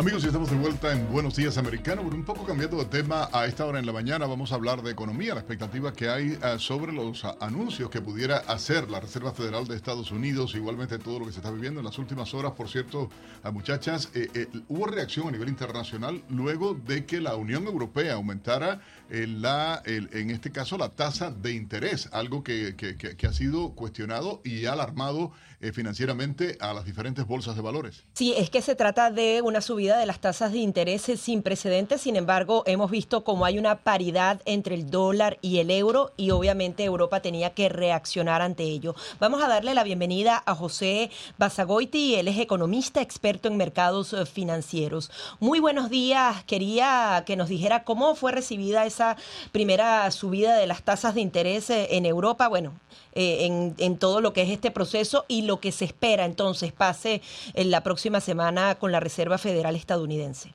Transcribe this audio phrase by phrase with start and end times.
[0.00, 2.00] Amigos, estamos de vuelta en Buenos Días Americano.
[2.00, 4.90] Un poco cambiando de tema a esta hora en la mañana, vamos a hablar de
[4.90, 9.68] economía, la expectativa que hay eh, sobre los anuncios que pudiera hacer la Reserva Federal
[9.68, 12.52] de Estados Unidos, igualmente todo lo que se está viviendo en las últimas horas.
[12.52, 13.10] Por cierto,
[13.52, 18.80] muchachas, eh, eh, hubo reacción a nivel internacional luego de que la Unión Europea aumentara
[19.10, 24.64] la, en este caso la tasa de interés, algo que, que, ha sido cuestionado y
[24.64, 25.32] alarmado
[25.72, 28.04] financieramente a las diferentes bolsas de valores.
[28.14, 32.00] Sí, es que se trata de una subida de las tasas de interés sin precedentes.
[32.00, 36.30] Sin embargo, hemos visto cómo hay una paridad entre el dólar y el euro y
[36.30, 38.94] obviamente Europa tenía que reaccionar ante ello.
[39.18, 44.26] Vamos a darle la bienvenida a José Basagoiti, él es economista experto en mercados eh,
[44.26, 45.10] financieros.
[45.40, 46.42] Muy buenos días.
[46.44, 49.16] Quería que nos dijera cómo fue recibida esa
[49.52, 52.48] primera subida de las tasas de interés eh, en Europa.
[52.48, 52.72] Bueno,
[53.12, 56.72] eh, en, en, todo lo que es este proceso y lo que se espera entonces
[56.72, 57.22] pase
[57.54, 60.54] en la próxima semana con la Reserva Federal estadounidense.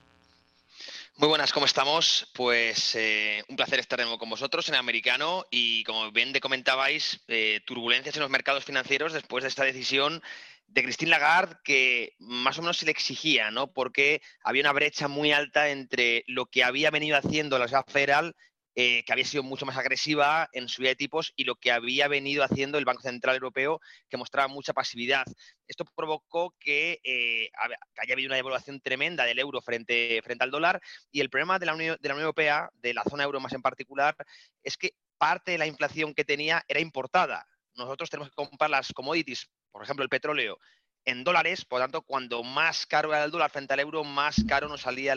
[1.18, 2.30] Muy buenas, ¿cómo estamos?
[2.32, 6.40] Pues eh, un placer estar de nuevo con vosotros en Americano y como bien de
[6.40, 10.22] comentabais, eh, turbulencias en los mercados financieros después de esta decisión
[10.66, 13.66] de Christine Lagarde que más o menos se le exigía, ¿no?
[13.66, 18.34] Porque había una brecha muy alta entre lo que había venido haciendo la Reserva Federal
[18.78, 21.72] eh, que había sido mucho más agresiva en su vida de tipos y lo que
[21.72, 25.24] había venido haciendo el Banco Central Europeo, que mostraba mucha pasividad.
[25.66, 27.48] Esto provocó que, eh,
[27.96, 31.64] haya habido una devaluación tremenda del euro frente, frente al dólar y el problema de
[31.64, 34.14] la, Unión, de la Unión Europea, de la zona euro más en particular,
[34.62, 37.46] es que parte de la inflación que tenía era importada.
[37.76, 40.58] Nosotros tenemos que comprar las commodities, por ejemplo, el petróleo,
[41.06, 44.44] en dólares, por lo tanto, cuando más caro era el dólar frente al euro, más
[44.46, 45.14] caro nos salía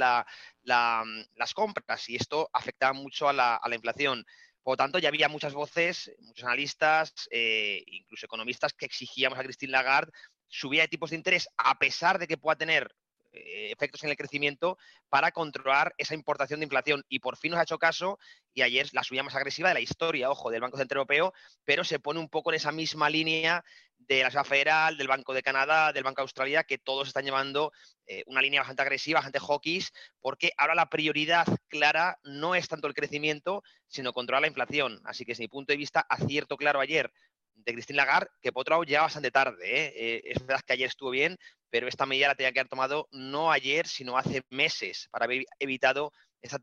[0.64, 4.24] las compras y esto afectaba mucho a la, inflación.
[4.62, 9.44] Por lo tanto, ya había muchas voces, muchos analistas, eh, incluso economistas, que exigíamos a
[9.44, 10.12] Christine Lagarde
[10.48, 12.96] subida de tipos de interés, a pesar de que pueda tener
[13.32, 14.78] eh, efectos en el crecimiento
[15.08, 17.04] para controlar esa importación de inflación.
[17.10, 18.20] Y por fin nos ha hecho caso
[18.54, 21.34] y ayer la subida más agresiva de la historia, ojo, del Banco Central Europeo,
[21.64, 23.64] pero se pone un poco en esa misma línea
[24.00, 27.26] de la Reserva Federal, del Banco de Canadá, del Banco de Australia, que todos están
[27.26, 27.72] llevando
[28.08, 29.90] eh, una línea bastante agresiva, bastante hawkish,
[30.20, 35.00] porque ahora la prioridad clara no es tanto el crecimiento, sino controlar la inflación.
[35.06, 37.12] Así que desde mi punto de vista, acierto claro ayer
[37.54, 39.64] de Christine Lagarde, que lado ya bastante tarde.
[39.64, 39.94] ¿eh?
[39.96, 41.38] Eh, es verdad que ayer estuvo bien,
[41.70, 45.46] pero esta medida la tenía que haber tomado no ayer, sino hace meses, para haber
[45.60, 46.12] evitado
[46.42, 46.60] esa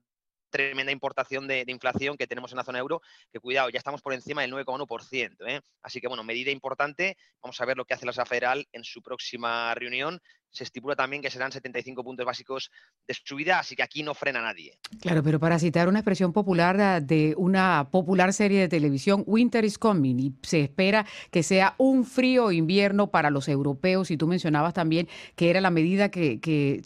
[0.56, 4.14] tremenda importación de, inflación que tenemos en la zona euro, que cuidado, ya estamos por
[4.14, 5.36] encima del 9,1%.
[5.46, 5.60] ¿eh?
[5.82, 7.16] Así que bueno, medida importante.
[7.42, 10.20] Vamos a ver lo que hace la Federal en su próxima reunión
[10.56, 12.70] se estipula también que serán 75 puntos básicos
[13.06, 14.78] de subida, así que aquí no frena nadie.
[15.00, 19.64] Claro, pero para citar una expresión popular ah, de una popular serie de televisión, Winter
[19.64, 24.26] is coming, y se espera que sea un frío invierno para los europeos, y tú
[24.26, 26.36] mencionabas también que era la medida que,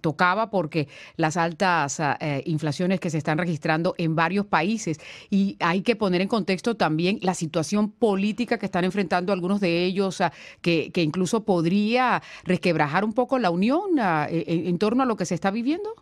[0.01, 4.99] tocaba porque las altas ah, eh, inflaciones que se están registrando en varios países,
[5.31, 9.85] y hay que poner en contexto también la situación política que están enfrentando algunos de
[9.85, 15.17] ellos, ah, que, incluso podría resquebrajar un poco la e, e, en, torno a lo
[15.17, 15.95] que se está viviendo?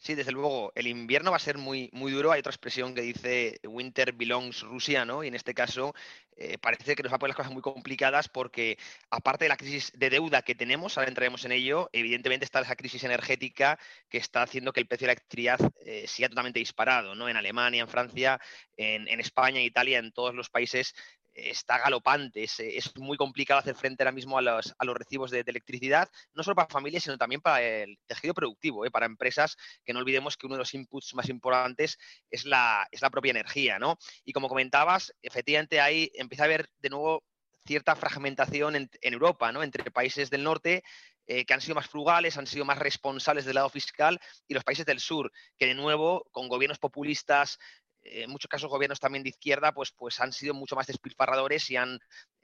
[0.00, 2.30] Sí, desde luego, el invierno va a ser muy, muy duro.
[2.30, 5.24] Hay otra expresión que dice Winter belongs Rusia, ¿no?
[5.24, 5.92] Y en este caso
[6.36, 8.78] eh, parece que nos va a poner las cosas muy complicadas porque,
[9.10, 12.76] aparte de la crisis de deuda que tenemos, ahora entraremos en ello, evidentemente está esa
[12.76, 13.76] crisis energética
[14.08, 17.28] que está haciendo que el precio de la electricidad eh, siga totalmente disparado, ¿no?
[17.28, 18.40] En Alemania, en Francia,
[18.76, 20.94] en España, en Italia, en todos los países
[21.38, 26.42] está galopante, es, muy complicado hacer frente ahora mismo a los, recibos de, electricidad, no
[26.42, 28.90] solo para familias, sino también para el tejido productivo, ¿eh?
[28.90, 31.98] para empresas, que no olvidemos que uno de los inputs más importantes
[32.30, 33.96] es la, es la propia energía, ¿no?
[34.24, 37.24] Y como comentabas, efectivamente ahí empieza a haber de nuevo
[37.66, 39.62] cierta fragmentación en, Europa, ¿no?
[39.62, 40.82] Entre países del norte
[41.26, 44.64] eh, que han sido más frugales, han sido más responsables del lado fiscal, y los
[44.64, 47.58] países del sur, que de nuevo, con gobiernos populistas
[48.02, 51.76] en muchos casos gobiernos también de izquierda, pues, pues han sido mucho más despilfarradores y
[51.76, 51.98] han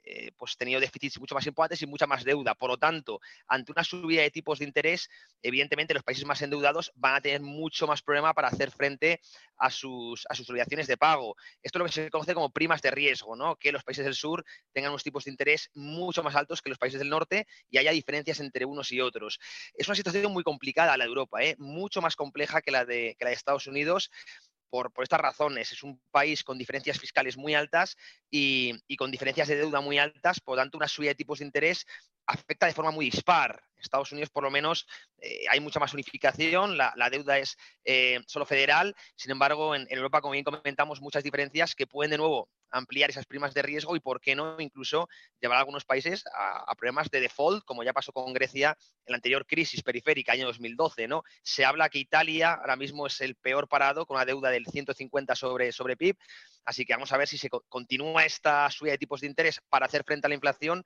[0.07, 2.53] eh, pues tenido déficits mucho más importantes y mucha más deuda.
[2.53, 5.09] Por lo tanto, ante una subida de tipos de interés,
[5.41, 9.19] evidentemente los países más endeudados van a tener mucho más problema para hacer frente
[9.57, 11.35] a sus, a sus obligaciones de pago.
[11.63, 13.55] Esto es lo que se conoce como primas de riesgo, ¿no?
[13.55, 16.77] que los países del sur tengan unos tipos de interés mucho más altos que los
[16.77, 19.39] países del norte y haya diferencias entre unos y otros.
[19.73, 21.55] Es una situación muy complicada la de Europa, ¿eh?
[21.57, 24.11] mucho más compleja que la de, que la de Estados Unidos
[24.69, 25.71] por, estas razones.
[25.71, 27.97] Es un país con diferencias fiscales muy altas
[28.29, 31.85] y, con diferencias de deuda muy altas, por tanto, una subida de tipos de interés
[32.25, 33.61] afecta de forma muy dispar.
[33.85, 34.87] Estados Unidos, por lo menos,
[35.19, 40.21] eh, hay mucha más unificación, la, deuda es eh, solo federal, sin embargo, en, Europa,
[40.21, 43.99] como bien comentamos, muchas diferencias que pueden de nuevo ampliar esas primas de riesgo y,
[43.99, 45.07] ¿por qué no?, incluso
[45.39, 48.75] llevar a algunos países a, problemas de default, como ya pasó con Grecia
[49.05, 51.23] en la anterior crisis periférica, año 2012, ¿no?
[51.41, 55.35] Se habla que Italia ahora mismo es el peor parado, con una deuda del 150
[55.35, 56.17] sobre, sobre PIB,
[56.65, 59.85] así que vamos a ver si se continúa esta subida de tipos de interés para
[59.85, 60.83] hacer frente a la inflación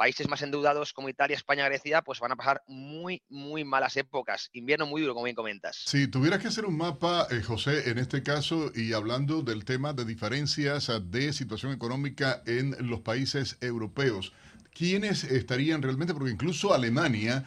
[0.00, 4.48] países más endeudados como Italia, España, Grecia, pues van a pasar muy, muy malas épocas.
[4.54, 5.82] Invierno muy duro, como bien comentas.
[5.84, 9.92] Si tuvieras que hacer un mapa, eh, José, en este caso, y hablando del tema
[9.92, 14.32] de diferencias de situación económica en los países europeos,
[14.72, 16.14] ¿quiénes estarían realmente?
[16.14, 17.44] Porque incluso Alemania,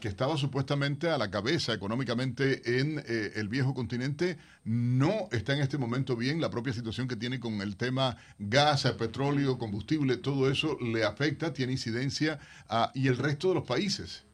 [0.00, 5.60] que estaba supuestamente a la cabeza económicamente en eh, el viejo continente, no está en
[5.60, 6.40] este momento bien.
[6.40, 11.52] La propia situación que tiene con el tema gas, petróleo, combustible, todo eso le afecta,
[11.52, 12.38] tiene incidencia
[12.94, 14.24] y el resto de los países.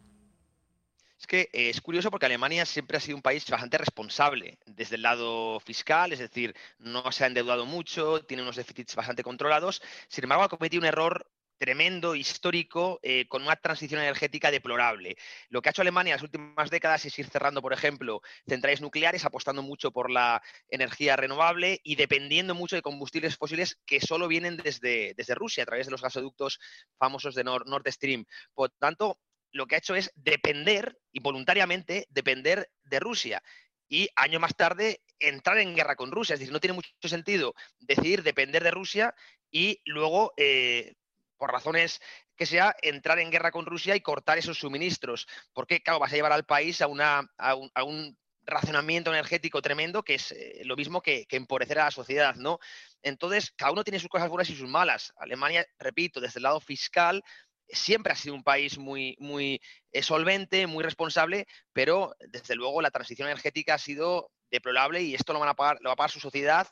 [1.21, 4.97] Es que eh, es curioso porque Alemania siempre ha sido un país bastante responsable desde
[4.97, 9.83] el lado fiscal, es decir, no se ha endeudado mucho, tiene unos déficits bastante controlados.
[10.09, 11.31] Sin embargo, ha cometido un error
[11.61, 15.17] tremendo, histórico, eh, con una transición energética deplorable.
[15.51, 18.81] Lo que ha hecho Alemania en las últimas décadas es ir cerrando, por ejemplo, centrales
[18.81, 24.27] nucleares, apostando mucho por la energía renovable y dependiendo mucho de combustibles fósiles que solo
[24.27, 26.59] vienen desde, desde Rusia, a través de los gasoductos
[26.99, 28.25] famosos de Nord, Stream.
[28.55, 29.21] Por tanto,
[29.53, 33.43] lo que ha hecho es depender, y voluntariamente depender de Rusia.
[33.87, 36.35] Y año más tarde entrar en guerra con Rusia.
[36.35, 39.15] Es decir, no tiene mucho sentido decidir depender de Rusia
[39.51, 40.95] y luego eh,
[41.41, 42.01] por razones
[42.37, 45.27] que sea, entrar en guerra con Rusia y cortar esos suministros.
[45.55, 50.61] Porque, claro, vas a llevar al país a, un, racionamiento energético tremendo, que es eh,
[50.65, 52.59] lo mismo que, empobrecer a la sociedad, ¿no?
[53.03, 55.13] Entonces, cada uno tiene sus cosas buenas y sus malas.
[55.17, 57.23] Alemania, repito, desde el lado fiscal,
[57.69, 62.91] siempre ha sido un país muy, muy eh, solvente, muy responsable, pero desde luego la
[62.91, 66.11] transición energética ha sido deplorable y esto lo, van a pagar, lo va a pagar
[66.11, 66.69] su sociedad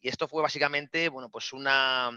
[0.00, 2.10] y esto fue básicamente, bueno, pues una,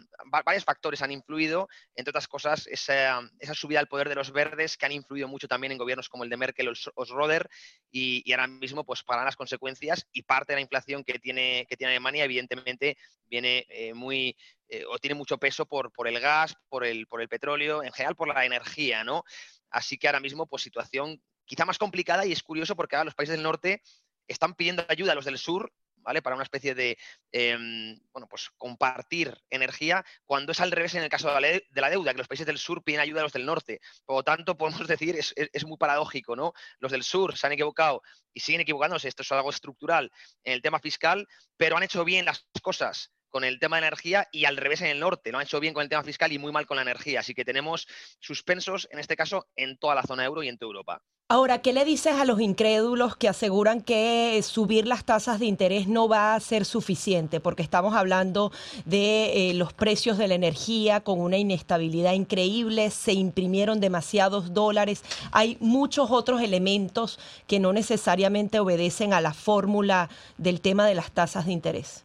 [0.45, 3.21] varios factores han influido, entre otras cosas, esa,
[3.53, 6.29] subida al poder de los verdes que han influido mucho también en gobiernos como el
[6.29, 7.49] de Merkel o Schroeder
[7.89, 11.65] y, y ahora mismo pues pagan las consecuencias y parte de la inflación que tiene,
[11.67, 12.97] que tiene Alemania evidentemente
[13.27, 14.37] viene eh, muy
[14.67, 17.91] eh, o tiene mucho peso por, por el gas, por el, por el petróleo, en
[17.93, 19.23] general por la energía, ¿no?
[19.69, 23.15] Así que ahora mismo pues situación quizá más complicada y es curioso porque ahora los
[23.15, 23.81] países del norte
[24.27, 26.21] están pidiendo ayuda a los del sur ¿vale?
[26.21, 26.97] Para una especie de,
[27.31, 32.11] em, bueno, pues compartir energía, cuando es al revés en el caso de la, deuda,
[32.11, 33.79] que los países del sur piden ayuda a los del norte.
[34.05, 36.53] Por lo tanto, podemos decir, es, es, muy paradójico, ¿no?
[36.79, 38.01] Los del sur se han equivocado
[38.33, 40.11] y siguen equivocándose, esto es algo estructural
[40.43, 41.27] en el tema fiscal,
[41.57, 44.87] pero han hecho bien las cosas con el tema de energía y al revés en
[44.87, 45.31] el norte.
[45.31, 47.21] Lo han hecho bien con el tema fiscal y muy mal con la energía.
[47.21, 47.87] Así que tenemos
[48.19, 51.01] suspensos, en este caso, en toda la zona euro y en toda Europa.
[51.31, 55.87] Ahora, ¿qué le dices a los incrédulos que aseguran que subir las tasas de interés
[55.87, 57.39] no va a ser suficiente?
[57.39, 58.51] Porque estamos hablando
[58.83, 65.05] de eh, los precios de la energía con una inestabilidad increíble, se imprimieron demasiados dólares,
[65.31, 67.17] hay muchos otros elementos
[67.47, 72.03] que no necesariamente obedecen a la fórmula del tema de las tasas de interés.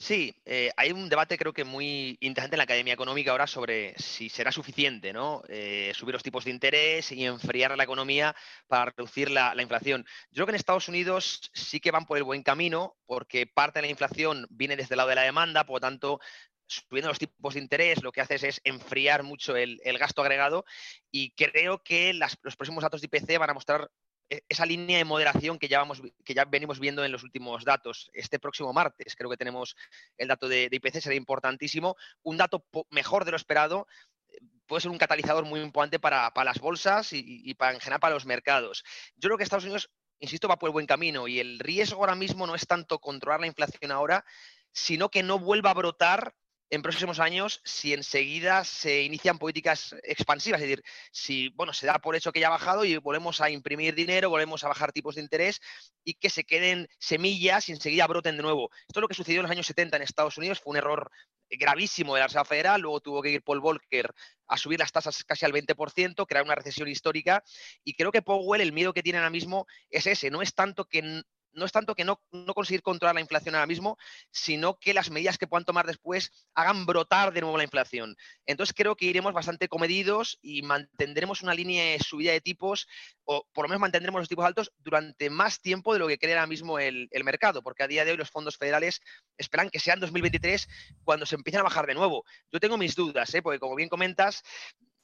[0.00, 3.98] Sí, eh, hay un debate creo que muy interesante en la Academia Económica ahora sobre
[3.98, 5.42] si será suficiente ¿no?
[5.48, 8.36] Eh, subir los tipos de interés y enfriar la economía
[8.68, 10.06] para reducir la, inflación.
[10.30, 13.80] Yo creo que en Estados Unidos sí que van por el buen camino porque parte
[13.80, 16.20] de la inflación viene desde el lado de la demanda, por lo tanto
[16.68, 20.64] subiendo los tipos de interés, lo que haces es enfriar mucho el, gasto agregado
[21.10, 23.90] y creo que los próximos datos de IPC van a mostrar
[24.28, 28.10] esa línea de moderación que ya, vamos, que ya venimos viendo en los últimos datos.
[28.12, 29.76] Este próximo martes creo que tenemos
[30.16, 31.96] el dato de, IPC, será importantísimo.
[32.22, 33.86] Un dato mejor de lo esperado
[34.28, 38.14] eh, puede ser un catalizador muy importante para, las bolsas y, para, en general para
[38.14, 38.84] los mercados.
[39.16, 42.14] Yo creo que Estados Unidos, insisto, va por el buen camino y el riesgo ahora
[42.14, 44.24] mismo no es tanto controlar la inflación ahora,
[44.72, 46.34] sino que no vuelva a brotar
[46.70, 51.98] en próximos años si enseguida se inician políticas expansivas, es decir, si bueno, se da
[51.98, 55.14] por hecho que ya ha bajado y volvemos a imprimir dinero, volvemos a bajar tipos
[55.14, 55.60] de interés
[56.04, 58.70] y que se queden semillas y enseguida broten de nuevo.
[58.86, 61.10] Esto es lo que sucedió en los años 70 en Estados Unidos, fue un error
[61.50, 64.12] gravísimo de la Reserva Federal, luego tuvo que ir Paul Volcker
[64.46, 67.42] a subir las tasas casi al 20%, crear una recesión histórica
[67.84, 70.84] y creo que Powell el miedo que tiene ahora mismo es ese, no es tanto
[70.84, 71.22] que
[71.58, 72.20] no es tanto que no,
[72.54, 73.98] conseguir controlar la inflación ahora mismo,
[74.30, 78.16] sino que las medidas que puedan tomar después hagan brotar de nuevo la inflación.
[78.46, 82.86] Entonces creo que iremos bastante comedidos y mantendremos una línea de subida de tipos,
[83.24, 86.34] o por lo menos mantendremos los tipos altos durante más tiempo de lo que cree
[86.34, 89.02] ahora mismo el, mercado, porque a día de hoy los fondos federales
[89.36, 90.66] esperan que sea en 2023
[91.04, 92.24] cuando se empiecen a bajar de nuevo.
[92.50, 93.42] Yo tengo mis dudas, ¿eh?
[93.42, 94.42] porque como bien comentas,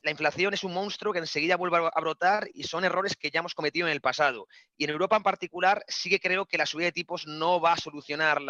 [0.04, 3.40] la inflación es un monstruo que enseguida vuelve a brotar y son errores que ya
[3.40, 4.46] hemos cometido en el pasado.
[4.76, 7.72] Y en Europa en particular sí que creo que la subida de tipos no va
[7.72, 8.42] a solucionar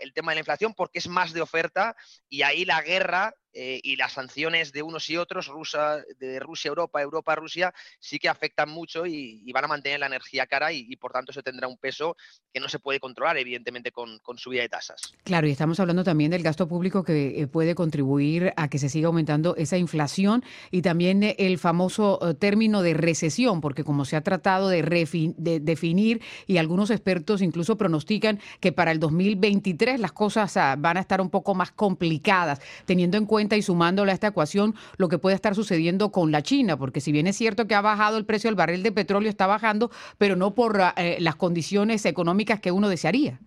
[0.00, 1.96] el tema de la inflación porque es más de oferta
[2.28, 6.68] y ahí la guerra eh, y las sanciones de unos y otros, Rusia, de Rusia,
[6.68, 10.94] Europa, Europa, Rusia, sí que afectan mucho y, van a mantener la energía cara y,
[10.96, 12.18] por tanto eso tendrá un peso
[12.52, 15.00] que no se puede controlar, evidentemente, con, subida de tasas.
[15.24, 18.90] Claro, y estamos hablando también del gasto público que eh, puede contribuir a que se
[18.90, 24.16] siga aumentando esa inflación y también eh, el famoso término de recesión, porque como se
[24.16, 28.98] ha tratado de, de definir y algunos expertos incluso pronostican que para el
[29.56, 34.12] 2023 las cosas van a estar un poco más complicadas, teniendo en cuenta y sumándole
[34.12, 37.36] a esta ecuación lo que puede estar sucediendo con la China, porque si bien es
[37.36, 40.80] cierto que ha bajado el precio del barril de petróleo, está bajando, pero no por
[40.96, 43.40] eh, las condiciones económicas que uno desearía.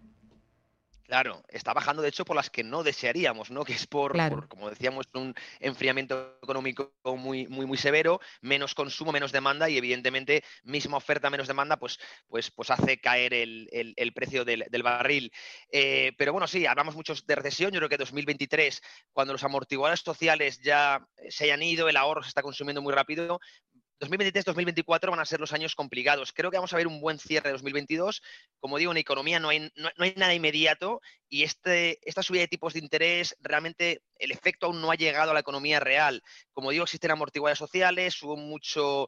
[1.09, 3.65] Claro, está bajando de hecho por las que no desearíamos, ¿no?
[3.65, 4.15] Que es por,
[4.47, 10.43] como decíamos, un enfriamiento económico muy, muy, muy severo, menos consumo, menos demanda y evidentemente
[10.61, 15.31] misma oferta, menos demanda, pues, pues, pues hace caer el, precio del, barril.
[15.71, 17.71] Eh, pero bueno, sí, hablamos mucho de recesión.
[17.71, 18.79] Yo creo que 2023,
[19.11, 23.39] cuando los amortiguadores sociales ya se hayan ido, el ahorro se está consumiendo muy rápido,
[23.99, 26.31] 2023-2024 van a ser los años complicados.
[26.31, 28.21] Creo que vamos a ver un buen cierre de 2022.
[28.59, 29.71] Como digo, en economía no hay,
[30.15, 34.91] nada inmediato y este, esta subida de tipos de interés, realmente el efecto aún no
[34.91, 36.23] ha llegado a la economía real.
[36.53, 39.07] Como digo, existen amortiguadores sociales, hubo mucho,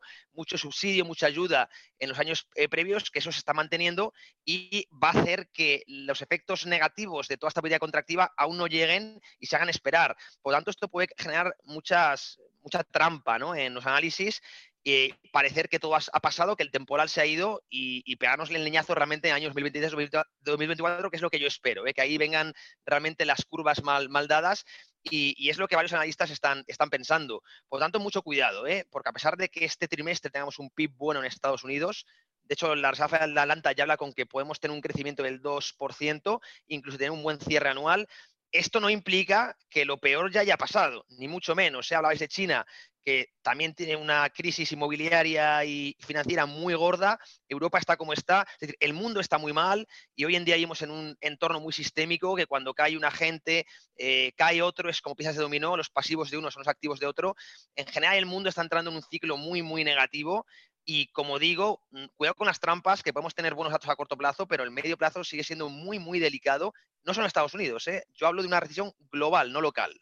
[0.58, 1.70] subsidio, mucha ayuda
[2.00, 4.14] en los años eh, previos, que eso se está manteniendo
[4.46, 8.68] y va a hacer que los efectos negativos de toda esta política contractiva aún no
[8.68, 10.16] lleguen y se hagan esperar.
[10.42, 14.42] Por lo tanto, esto puede generar muchas, mucha trampa en los análisis
[14.84, 18.50] y parecer que todo ha pasado, que el temporal se ha ido y, y pegarnos
[18.50, 21.94] el leñazo realmente en años 2023-2024, que es lo que yo espero, ¿eh?
[21.94, 22.54] que ahí vengan
[22.86, 24.66] realmente las curvas mal, mal dadas
[25.04, 27.44] y, es lo que varios analistas están, están pensando.
[27.70, 28.88] Por tanto, mucho cuidado, ¿eh?
[28.90, 32.06] porque a pesar de que este trimestre tengamos un PIB bueno en Estados Unidos,
[32.44, 35.42] de hecho, la Reserva de Atlanta ya habla con que podemos tener un crecimiento del
[35.42, 38.10] 2%, incluso tener un buen cierre anual
[38.52, 41.92] esto no implica que lo peor ya haya pasado, ni mucho menos.
[41.92, 41.96] ¿eh?
[41.96, 42.66] Hablabais de China,
[43.04, 47.20] que también tiene una crisis inmobiliaria y financiera muy gorda.
[47.48, 50.56] Europa está como está, es decir, el mundo está muy mal y hoy en día
[50.56, 53.66] vivimos en un entorno muy sistémico que cuando cae un agente,
[53.96, 57.00] eh, cae otro, es como piezas de dominó, los pasivos de uno son los activos
[57.00, 57.36] de otro.
[57.76, 60.46] En general, el mundo está entrando en un ciclo muy, muy negativo
[60.86, 64.18] y como digo, mm, cuidado con las trampas, que podemos tener buenos datos a corto
[64.18, 66.74] plazo, pero el medio plazo sigue siendo muy, muy delicado.
[67.04, 68.04] No solo en Estados Unidos, ¿eh?
[68.14, 70.00] yo hablo de una recesión global, no local.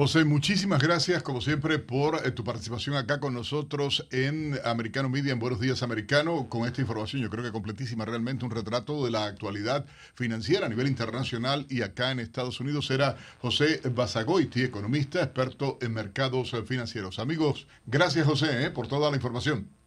[0.00, 5.32] José, muchísimas gracias, como siempre, por eh, tu participación acá con nosotros en Americano Media,
[5.32, 9.10] en Buenos Días Americano, con esta información, yo creo que completísima, realmente un retrato de
[9.10, 12.90] la actualidad financiera a nivel internacional y acá en Estados Unidos.
[12.90, 17.18] Era José Basagoiti, economista, experto en mercados financieros.
[17.18, 19.79] Amigos, gracias José eh, por toda la información.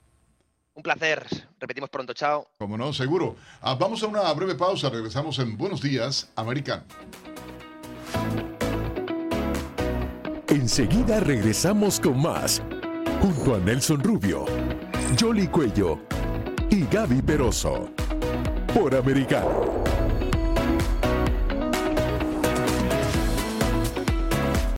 [0.75, 1.25] Un placer.
[1.59, 2.13] Repetimos pronto.
[2.13, 2.47] Chao.
[2.57, 3.35] Como no, seguro.
[3.61, 4.89] Ah, vamos a una breve pausa.
[4.89, 6.83] Regresamos en Buenos Días, Americano.
[10.47, 12.61] Enseguida regresamos con más.
[13.21, 14.45] Junto a Nelson Rubio,
[15.19, 15.99] Jolly Cuello
[16.69, 17.89] y Gaby Peroso.
[18.73, 19.82] Por Americano.